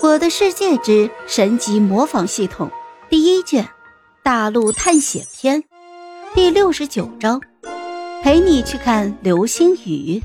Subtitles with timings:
[0.00, 2.70] 我的世界之神级模仿系统
[3.10, 3.68] 第一卷，
[4.22, 5.64] 大陆探险篇
[6.34, 7.40] 第六十九章，
[8.22, 10.22] 陪你去看流星雨。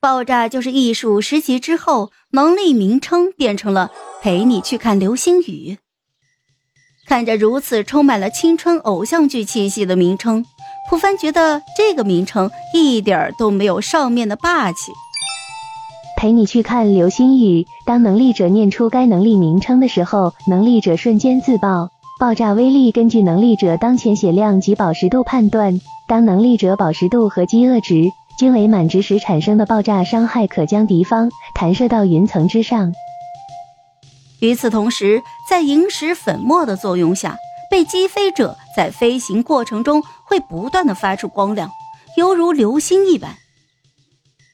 [0.00, 3.90] 爆炸就是艺术十级之后，能力名称变成了
[4.22, 5.76] 陪你去看流星雨。
[7.06, 10.42] 看着如此充满了青春偶像剧气息的名称，
[10.88, 14.92] 普凡觉得这个名称一点儿都没有上面的霸气。
[16.18, 17.64] 陪你去看流星雨。
[17.86, 25.80] 当能力者念出该能力名称的时候，能力者瞬间自爆，爆炸威力根据能力者当前血量及饱食度判断。
[26.08, 32.92] 当能力者饱食度和饥饿值均为满值时，产生的爆炸伤害可将敌方弹射到云层之上。
[34.40, 37.36] 与此同时，在萤石粉末的作用下，
[37.70, 41.70] 被击飞者在飞行过程中会不断的发出光亮，
[42.16, 43.30] 犹如流星一般。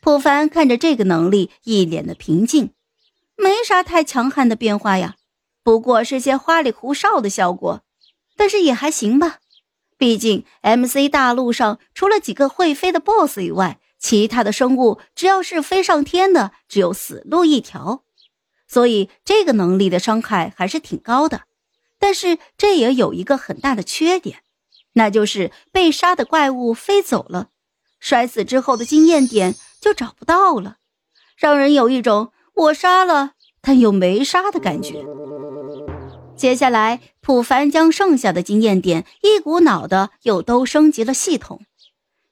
[0.04, 2.74] 普凡看着这个能力，一脸的平静，
[3.38, 5.16] 没啥太强悍的变化呀，
[5.62, 7.82] 不过是些花里胡哨的效果，
[8.36, 9.38] 但是也还行吧。
[9.96, 18.04] 毕竟 MC 大陆上除了几个会飞的 BOSS 以外，其他的生物只要是飞上天的，只有死路一条。
[18.68, 21.44] 所以这个能力的伤害还是挺高的，
[21.98, 24.40] 但是这也有一个很大的缺点，
[24.92, 27.48] 那就是被杀的怪物飞走了，
[27.98, 29.54] 摔死之后的经验点。
[29.84, 30.76] 就找不到了，
[31.36, 35.04] 让人有一种我杀了但又没杀的感觉。
[36.34, 41.60] 接下来，普凡将剩下的经验点一股脑的又都升级了系统。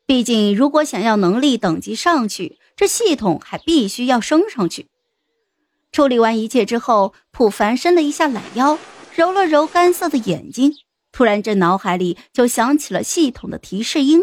[0.06, 4.86] 毕竟，如果想要能力等级上去，这系统还必须要升上去。
[5.92, 8.78] 处理完一切之后，普凡伸了一下懒腰，
[9.14, 10.72] 揉了揉干涩的眼睛，
[11.12, 14.22] 突然这脑海里就响起了系统的提示音：“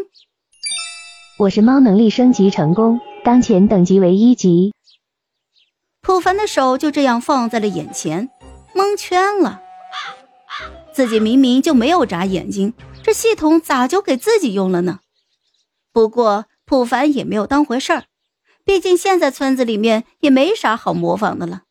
[1.38, 3.00] 我是猫，能力升级成功。”
[3.30, 4.74] 当前等级为一级，
[6.02, 8.32] 普凡的手就这样放在了眼前，
[8.74, 9.62] 蒙圈了。
[10.92, 12.74] 自己明明就没有眨眼睛，
[13.04, 15.02] 这系统咋就给自己用了呢？
[15.94, 18.06] 不过普凡也没有当回事儿，
[18.66, 21.62] 毕竟现在村子里面也没啥好模仿的了。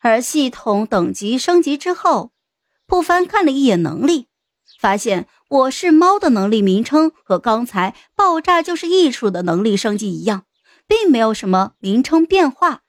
[0.00, 2.30] 而系统等级升级之后，
[2.86, 4.28] 普凡看了一眼能力，
[4.78, 5.26] 发现。
[5.52, 10.46] 我是猫的能力名称和刚才爆炸就是艺术的能力升级一样，
[10.92, 12.82] 并没有什么名称变化，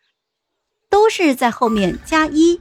[0.89, 2.59] 都是在后面加一。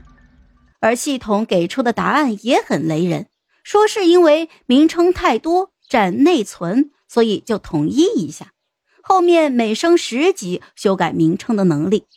[0.79, 3.27] 而系统给出的答案也很雷人，
[3.61, 8.53] 说是因为名称太多占内存，所以就统一一下，
[9.01, 12.07] 后面每升十级修改名称的能力。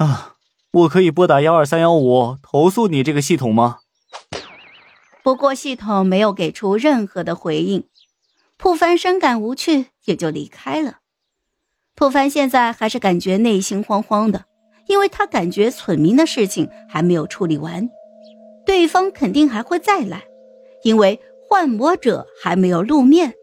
[0.00, 0.34] 啊，
[0.72, 3.78] 我可以拨打幺二三幺五投诉你这个系统吗？
[5.22, 7.88] 不过系统没有给出任何的回应，
[8.56, 10.98] 普凡深感无趣，也就离开了。
[11.96, 14.46] 普凡现在还是感觉内心慌慌的，
[14.88, 17.88] 因为他感觉村民的事情还没有处理完，
[18.66, 20.24] 对方肯定还会再来，
[20.82, 23.34] 因为幻魔者还没有露面。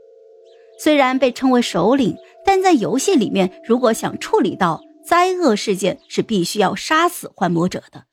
[0.80, 8.06] 虽然被称为首领，但在游戏里面，如果想处理到灾厄事件，是必须要杀死幻魔者的。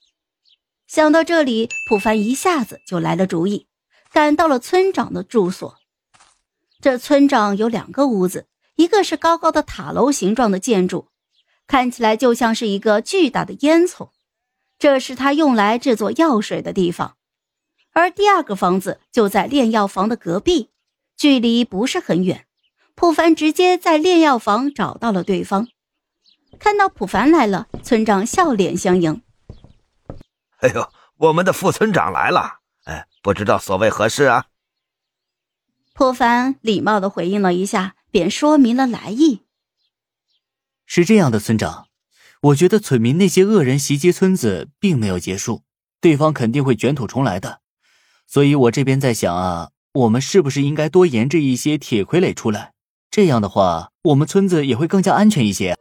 [0.86, 3.66] 想到这里，普凡一下子就来了主意，
[4.12, 5.74] 赶到了村长的住所。
[6.80, 8.46] 这村长有两个屋子，
[8.78, 11.08] 一个是高高的塔楼形状的建筑，
[11.66, 14.10] 看起来就像是一个巨大的烟囱，
[14.78, 17.16] 这是他用来制作药水的地方。
[17.92, 20.70] 而第二个房子就在炼药房的隔壁，
[21.16, 22.46] 距离不是很远。
[22.94, 25.66] 普凡直接在炼药房找到了对方。
[26.60, 29.20] 看到普凡来了，村长笑脸相迎。
[30.58, 32.60] 哎呦，我们的副村长来了！
[32.84, 34.46] 哎，不知道所谓何事啊？
[35.94, 39.40] 普凡礼貌的回应了一下，便说明了来意。
[40.86, 41.86] 是这样的，村长，
[42.42, 45.62] 我觉得村民那些恶人袭击村子并没有结束，
[46.00, 47.60] 对方肯定会卷土重来的。
[48.26, 52.72] 所以我这边在想啊，我们是不是应该多研制一些铁傀儡出来？
[53.10, 55.76] 这样的话，我们村子也会更加安全一些。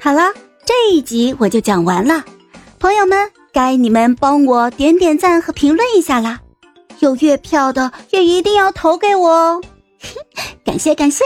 [0.00, 0.32] 好了，
[0.64, 2.24] 这一集我就讲完了，
[2.78, 3.30] 朋友们。
[3.50, 6.42] 该你们帮我点点赞和评论一下啦！
[7.00, 9.62] 有月票的也一定要投给我哦，
[10.64, 11.24] 感 谢感谢。